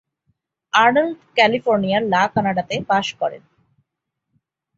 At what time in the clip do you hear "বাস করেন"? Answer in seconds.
2.89-3.43